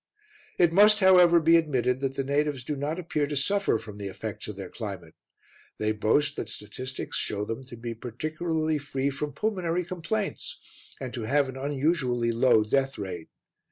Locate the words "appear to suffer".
2.97-3.77